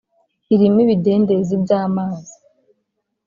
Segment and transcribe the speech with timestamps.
[0.53, 2.35] irimo ibidendezi by’amazi